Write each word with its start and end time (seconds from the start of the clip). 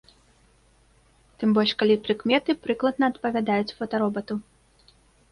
Тым 1.41 1.49
больш, 1.57 1.73
калі 1.83 1.97
прыкметы 2.07 2.55
прыкладна 2.63 3.09
адпавядаюць 3.13 3.75
фотаробату. 3.83 4.39